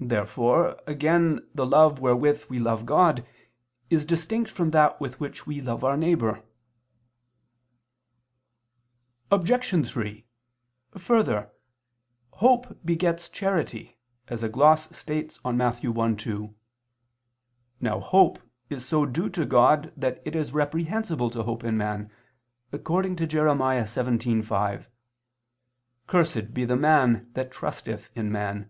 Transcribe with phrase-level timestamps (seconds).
[0.08, 3.24] _Therefore again the love wherewith we love God,
[3.88, 6.42] is distinct from that with which we love our neighbor.
[9.30, 9.86] Obj.
[9.88, 10.26] 3:
[10.98, 11.52] Further,
[12.32, 15.76] hope begets charity, as a gloss states on Matt.
[15.82, 16.52] 1:2.
[17.80, 22.10] Now hope is so due to God that it is reprehensible to hope in man,
[22.72, 23.44] according to Jer.
[23.46, 24.88] 17:5:
[26.08, 28.68] "Cursed be the man that trusteth in man."